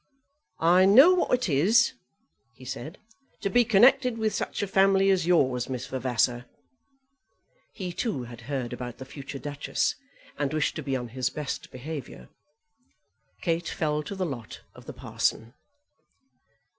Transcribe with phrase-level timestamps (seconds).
[0.59, 1.93] "I know what it is,"
[2.55, 2.97] he said,
[3.41, 6.47] "to be connected with such a family as yours, Miss Vavasor."
[7.73, 9.93] He too had heard about the future duchess,
[10.39, 12.29] and wished to be on his best behaviour.
[13.43, 15.53] Kate fell to the lot of the parson.